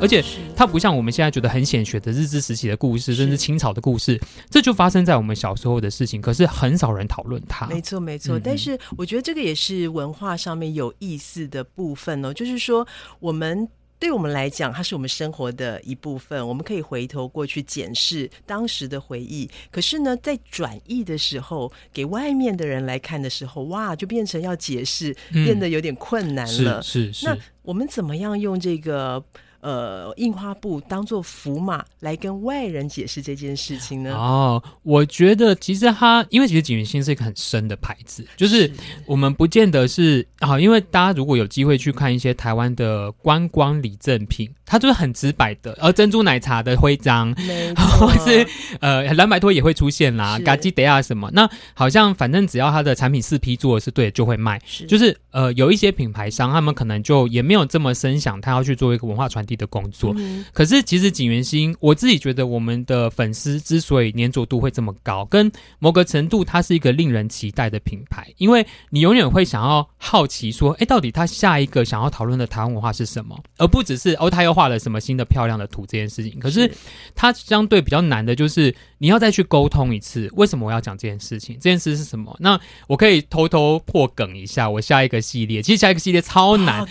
[0.00, 0.24] 而且
[0.56, 6.20] 它不像我们现在觉得很显学的日治时期的故事，甚至清朝的故事，这就发生在我们小时候的事情。
[6.20, 7.66] 可是很少人讨论它。
[7.66, 8.38] 没错，没错。
[8.38, 12.32] 但是我觉得这个也是文化上面有意思的部分哦。
[12.32, 12.86] 就是说，
[13.18, 19.48] 我们对我们来讲，它是我们生活的一部分，我们可以回头过去检视当时的回忆。
[19.70, 26.82] 可是呢，在转译的时候，给外面的人来看的时候，哇，就变成要解释，变得有点困难了。
[26.82, 27.26] 是是。
[27.26, 29.22] 那我们怎么样用这个？
[29.60, 34.14] 呃，印花布当做符码来跟外人解释这件事情呢？
[34.14, 38.70] 哦，我觉得其实它，因为其实景元星是一个很深的牌子，就是
[39.04, 47.34] 我们不见得是啊，因为大家如果有机会去看一些台湾的观光礼赠品，它就是很直白的，而珍珠奶茶的徽章，
[47.76, 48.46] 或是
[48.80, 59.44] 呃蓝白托也会出现啦，嘎吉德亚什么，那好像反正只要它的产品四批做的是对，就会卖，就是呃有一些品牌商，他们可能就也没有这么深想，他要去做一个文化传。
[59.50, 60.14] 地的工作。
[60.52, 76.38] 可是其实景元星，我自己觉得我们的粉丝之所以粘着度会这么高，跟某个程度它是一个令人期待的品牌，因为你永远会想要好奇说，哎，到底他下一个想要讨论的台湾文化是什么，而不只是哦，他又画了什么新的漂亮的图这件事情。
[76.38, 76.70] 可是
[77.14, 81.56] 它相对比较难的就是你要再去沟通一次，为什么我要讲这件事情？
[81.56, 82.36] 这件事是什么？
[82.38, 86.86] 那我可以偷偷破梗一下，我下一个系列，其实下一个系列超难，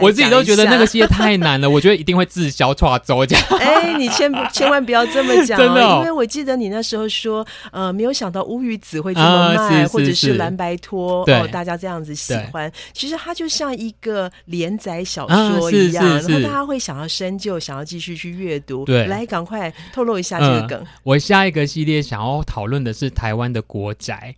[0.00, 3.44] 我自己都觉得那个系列太难了，我觉得一定会自销错走这样。
[3.60, 12.70] 哎，你千 千万不要这么讲，真的，因为我记得你那时候说，呃，没有想到乌鱼子会这么卖，或者是蓝白托，哦，大家这样子喜欢。
[12.92, 18.84] 其实它就像一个连载小说一样，然后大家会想要深究，想要继续去阅读。
[18.84, 20.84] 对，来，赶快透露一下这个梗。
[21.04, 24.34] 我下一个系列想要讨论的是台湾的国宅。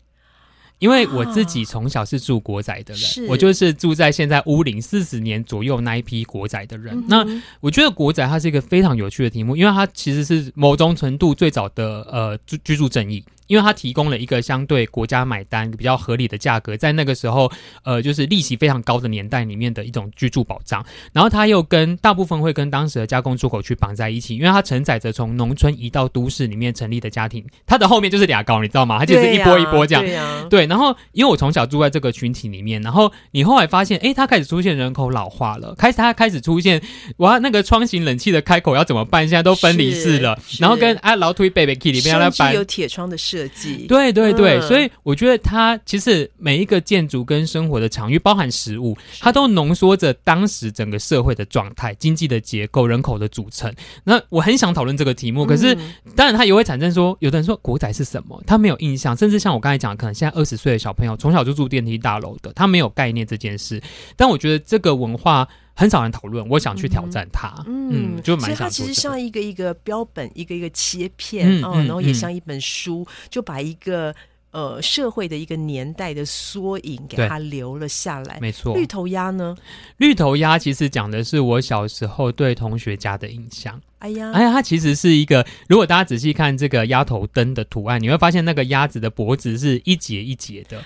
[0.79, 7.05] 因为我自己从小是住国宅的人，我就是住在现在屋龄四十年左右那一批国宅的人。
[7.09, 7.25] 那
[7.61, 13.25] 我觉得国宅它是一个非常有趣的题目，因为它其实是某种程度最早的呃居居住正义。
[13.47, 17.51] 因为它提供了一个相对国家买单比较合理的价格，在那个时候，
[17.85, 20.85] 呃，就是利息非常高的年代里面的一种居住保障。
[21.13, 28.99] 然后它又跟大部分会跟当时的加工出口去绑在一起，因为它承载着从农村移到都市里面成立的家庭，它的后面就是俩高，你知道吗？
[28.99, 30.49] 它就是一波一波这样。
[30.49, 36.81] 对，然后因为我从小住在这个群体里面，然后你后来发现，哎，它开始出现人口老化了，开始它开始出现，
[37.19, 39.25] 哇，那个窗型冷气的开口要怎么办？
[39.29, 53.75] 现在都分离式了，然后跟啊老推 baby key 里面要搬有铁窗的设计， 对对对，所以我觉得它其实每一个建筑跟生活的场域，包含食物，它都浓缩着当时整个社会的状态、经济的结构、人口的组成。
[54.05, 55.77] 那我很想讨论这个题目，可是
[56.15, 63.83] 当然它也会产生说，有的人说国宅是什么，他没有印象，甚至像我刚才讲，可能现在二十岁的小朋友从小就住电梯大楼的，他没有概念这件事。
[64.17, 65.49] 但我觉得这个文化。
[65.75, 67.53] 很少人讨论，我想去挑战它。
[67.67, 68.47] 嗯，就蛮。
[68.47, 74.15] 所以它其实像一个一个标本，一个一个切片哦，然后也像一本书，就把一个
[74.53, 78.39] 呃社会的一个年代的缩影给它留了下来。
[78.41, 78.77] 没错。
[78.77, 79.57] 绿头鸭呢？
[79.97, 83.81] 绿头鸭其实讲的是我小时候对同学家的印象。
[83.99, 90.81] 哎呀，哎呀，它其实是一个，如果大家仔细看这个鸭头灯的图案，你会发现那个鸭子的脖子是一节一节的。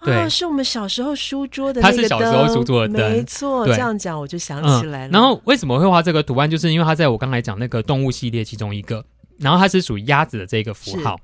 [0.00, 3.66] 啊，是我们小时候书桌的，它是小时候书桌的灯，没错。
[3.66, 5.12] 这样讲我就想起来了。
[5.12, 6.50] 然后为什么会画这个图案？
[6.50, 9.04] 就是因为它在我刚才讲那个动物系列其中一个，
[9.38, 11.18] 然后它是属于鸭子的这个符号。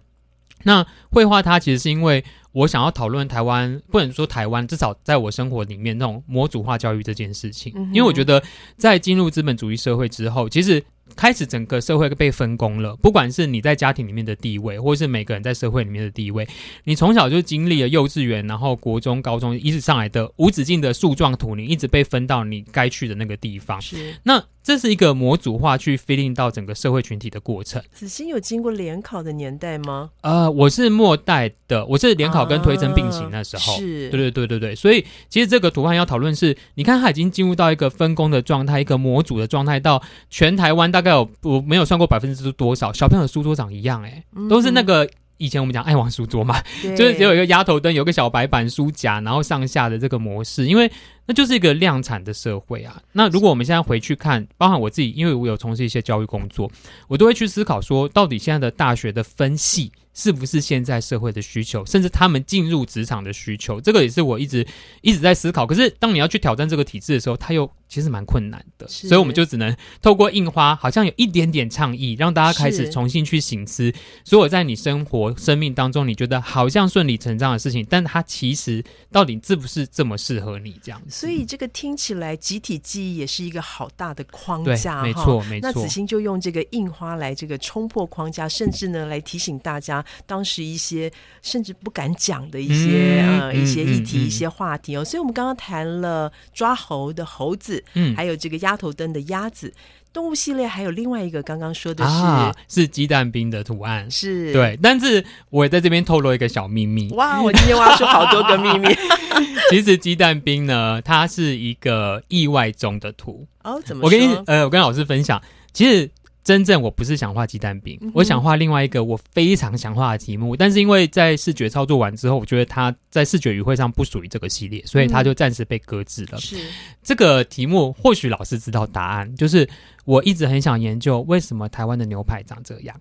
[0.64, 7.72] 那绘画它其实是因为我想要讨论台湾，不能说台湾，至少在我生活里面那种模组化教育这件事情。
[7.92, 8.42] 因为我觉得
[8.76, 10.84] 在进入资本主义社会之后，其实。
[11.16, 16.46] 开始整个社会被分工了，不管是你在家庭里面的地位，或是每个人在社会里面的地位，
[16.84, 23.80] 你从小就经历了幼稚园，然后国中、高中一直上来的无止境的树状图，你一直被分到你该去的那个地方。
[23.80, 24.44] 是那。
[24.64, 27.82] 这是一个模组化去 feeling 到整个社会群体的过程。
[27.92, 30.08] 子欣有经过联考的年代吗？
[30.22, 33.76] 呃，我是末代的，我是联考跟推甄并行那时候。
[33.76, 34.74] 是，对对对对对。
[34.74, 45.08] 所以其实这个图案要讨论是，你看它已经进入到一个分工的状态，一个模组的状态，到全台湾大概有我没有算过百分之多少小朋友的书桌长一样，哎，都是那个。
[45.36, 50.90] 以前我们讲爱玩书桌嘛， 就是只有一个鸭头灯，有个小白板书夹，然后上下的这个模式，因为
[51.26, 53.00] 那就是一个量产的社会啊。
[53.12, 56.70] 那如果我们现在回去看，包含我自己，因为我有从事一些教育工作，
[57.08, 59.92] 我都会去思考说，到底现在的大学的分系。
[60.16, 64.64] 是不是现在社会的需求，甚至他们进入职场的需求，这个也是我一直
[65.02, 65.66] 一直在思考。
[65.66, 73.92] 可是当你要去挑战这个体制的时候，它又其实蛮困难的，所以我们就只能透过印花，好像有一点点倡议，让大家开始重新去醒思，
[74.24, 81.02] 所有在你生活生命当中你觉得好像顺理成章的事情，但它其实到底是不是这么适合你这样？
[81.14, 85.70] 所以这个听起来集体记忆也是一个好大的框架，没错没错。
[85.70, 90.04] 那子欣就用这个印花来这个冲破框架，甚至呢来提醒大家。
[90.26, 91.08] 当时一些
[91.40, 99.72] 甚至不敢讲的一些呃一些议题、一些话题哦，所以我们刚刚谈了抓猴的猴子，嗯，还有这个鸭头灯的鸭子。
[100.14, 104.78] 动物系列还有另外一个，刚刚说的是是鸡蛋冰的图案，是对。
[104.80, 107.42] 但是我也在这边透露一个小秘密，哇！
[107.42, 108.88] 我今天挖出好多个秘密。
[109.70, 113.82] 其实鸡蛋冰呢，它是一个意外中的图哦。
[113.84, 114.04] 怎么？
[114.04, 116.08] 我跟你呃，我跟老师分享，其实。
[116.44, 126.38] 真正我不是想画鸡蛋饼，我想画另外一个我非常想画的题目，但是因为在视觉操作完之后，我觉得它在视觉语会上不属于这个系列，所以它就暂时被搁置了。
[126.38, 126.58] 是
[127.02, 129.66] 这个题目，或许老师知道答案，就是
[130.04, 132.94] 我一直很想研究为什么台湾的牛排长这样。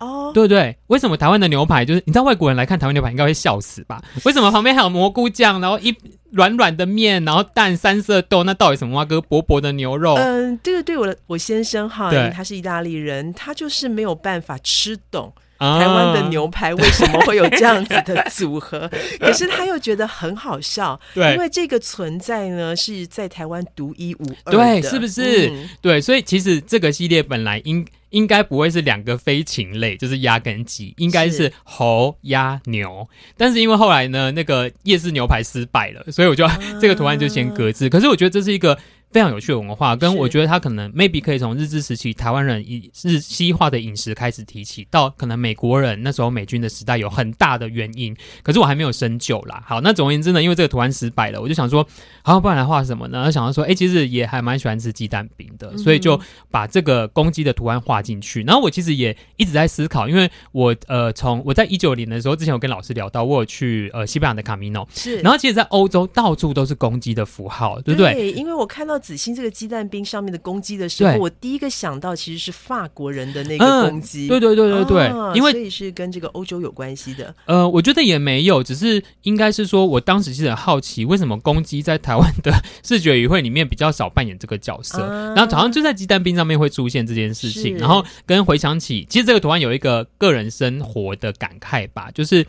[0.00, 0.76] 哦，对不对？
[0.88, 4.02] 为什么台湾的牛排就是你知道外国人来看台湾牛排应该会笑死吧？
[4.24, 5.94] 为什么旁边还有蘑菇酱，然后一
[6.32, 9.04] 软软的面，然后蛋三色豆，那到底什么啊？
[9.04, 10.14] 哥薄薄的牛肉？
[10.14, 15.32] 嗯，这个对我的我先生哈，他是意大利人，他就是没有办法吃懂。
[15.60, 18.90] 啊台湾的牛排为什么会有这样子的组合？
[19.20, 33.06] 可是他又觉得很好笑，对因为这个存在呢是在台湾独一无二的，对是不是嗯对，所以其实这个系列本来应应该不会是两个飞禽类，就是鸭跟鸡，应该是是猴、鸭、牛。
[33.36, 37.88] 但是因为后来呢，那个夜市牛排失败了，所以我就、啊这个图案就先搁置。
[37.88, 38.76] 可是我觉得这是一个。
[39.10, 48.16] 非常有趣的文化，跟我觉得他可能 maybe 可以从日治时期台湾人以日西化的饮食开始提起，到可能美国人那时候美军的时代有很大的原因。
[48.42, 49.62] 可是我还没有深究啦。
[49.66, 51.86] 好，那总而言之呢，因为这个图案失败了，我就想说，
[52.22, 53.30] 好，不然来画什么呢？
[53.32, 58.42] 想到说，哎、其实也还蛮喜欢吃鸡蛋饼的，所以就把这个公鸡的图案画进去。
[58.44, 65.18] 然后我其实也一直在思考，因为我呃从我在一九年的时候，之前有跟老师聊到，我有去呃西班牙的卡米诺，是。
[65.18, 68.12] 然后其实，在欧洲到处都是公鸡的符号，对不对？
[68.14, 74.28] 对，因为我看到子欣这个鸡蛋冰上面的公鸡的时候，我第一个想到其实是法国人的那个嗯公鸡。
[74.28, 77.34] 对对对对对，啊因为所以是跟这个欧洲有关系的。
[77.46, 82.52] 呃，我觉得也没有，只是应该是说，我当时其实很好奇，为什么公鸡在台湾的
[82.84, 92.46] 视觉语汇里面比较少扮演这个角色，啊然后好像就在鸡蛋冰上面会出现这件事情，然后跟回想起，其实这个图案有一个个人生活的感慨吧，就是。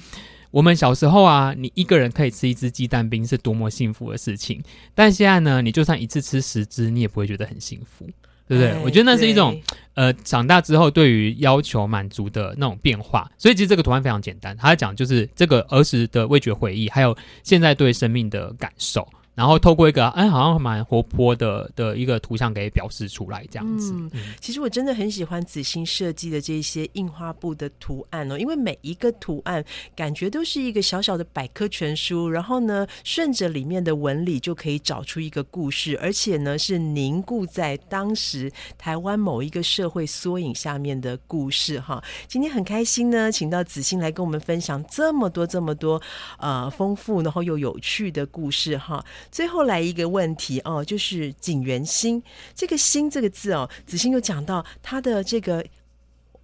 [0.51, 4.61] 我们小时候啊，你一个人可以吃一只鸡蛋冰是多么幸福的事情，
[4.93, 8.05] 但现在呢，你就算一次吃十只，你也不会觉得很幸福，
[8.47, 8.71] 对不对？
[8.71, 9.59] 哎我觉得那是一种
[9.93, 19.07] 呃，长大之后对于要求满足的那种变化，所以其实这个图案非常简单，它在讲就是这个儿时的味觉回忆，还有现在对生命的感受，
[19.41, 23.91] 然后透过一个哎好像蛮活泼的的一个图像给表示出来，这样子。
[23.91, 29.65] 嗯嗯其实我真的很喜欢子欣设计的这些印花布的图案哦，因为每一个图案
[29.95, 41.99] 感觉都是一个小小的百科全书，然后呢，顺着里面的纹理就可以找出一个故事，而且呢是凝固在当时台湾某一个社会缩影下面的故事哈。
[42.27, 45.99] 今天很开心呢，请到子欣来跟我们分享这么多这么多
[46.37, 49.03] 呃丰富然后又有趣的故事哈。
[49.31, 52.21] 最后来一个问题哦，就是景元心
[52.53, 55.65] 这个“心”这个字哦，子欣又讲到他的这个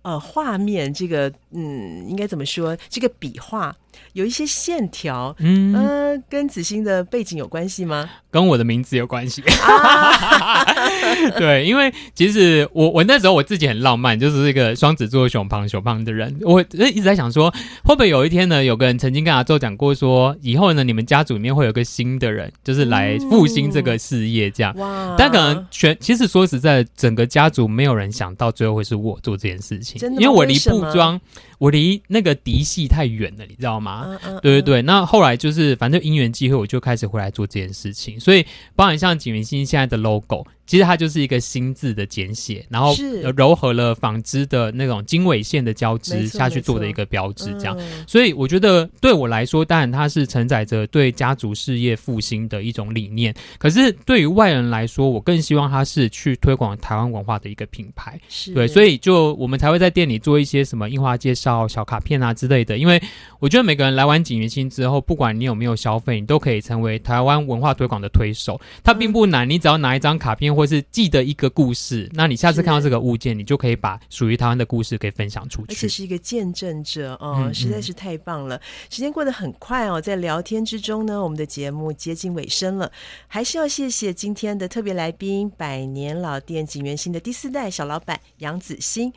[0.04, 2.78] 呃画面，这个嗯，应该怎么说？
[2.90, 3.76] 这个笔画
[4.14, 8.10] 有一些线条，嗯，呃，跟子欣的背景有关系吗？
[8.30, 9.42] 跟我的名字有关系。
[9.62, 10.64] 啊，
[11.38, 16.38] 对，因为其实我我那时候我自己很浪漫，就是一个双子座熊胖熊胖的人。
[16.42, 17.50] 我一直在想说，
[17.84, 24.76] 会不会有一天呢，有个人曾经跟阿周讲过说，以后呢，你们家族里面会有个新的人，就是来复兴这个事业这样。
[24.78, 25.16] 哇！
[25.18, 31.20] 但可能全其实说实在，整个家族没有人想到最后会是我做这件事情，因为我离布庄，
[31.58, 34.06] 我离那个嫡系太远了，你知道吗？
[34.06, 38.20] 嗯嗯，对对对，那后来就是反正因缘机会，我就开始回来做这件事情。
[38.20, 38.46] 所以，
[38.76, 47.76] 包含像景明星现在的 logo，其实它就是一个新字的简写，然后是呃糅合了纺织的那种经纬线的交织下去做的一个标志，这样。
[47.80, 53.34] 嗯所以我觉得对我来说，当然它是承载着对家族事业复兴的一种理念。
[53.58, 58.20] 可是对于外人来说，我更希望它是去推广台湾文化的一个品牌。
[58.54, 62.78] 对，所以就我们才会在店里做一些什么印花介绍、小卡片啊之类的。
[62.78, 63.02] 因为
[63.40, 68.60] 我觉得每个人来完景元星之后，不管你有没有消费，你都可以成为台湾文化推广的推手。
[68.84, 75.72] 它并不难，你只要拿一张卡片，或是记得一个故事，那你下次看到这个物件，你就可以把属于台湾的故事给分享出去。
[75.72, 78.60] 而且是一个见证者哦，嗯实在是太棒了。
[78.90, 82.92] 时间过得很快哦，在聊天之中呢，我们的节目接近尾声了，
[83.28, 89.14] 还是要谢谢今天的特别来宾——百年老店景元新的第四代小老板杨子欣。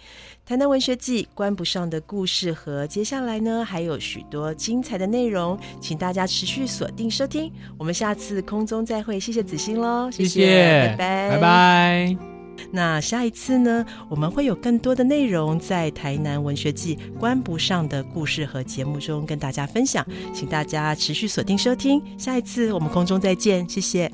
[0.51, 7.53] 台南文学季关不上的故事和接下来呢，还有许多精彩的内容，请大家持续锁定收听。
[7.79, 12.17] 我们下次空中再会，谢谢子欣喽，谢谢，谢，拜拜，拜拜。
[12.73, 22.03] 那下一次呢，我们会有更多的内容在台南文学季关不上的故事和节目中跟大家分享，请大家持续锁定收听。
[22.19, 24.11] 下一次我们空中再见，谢谢。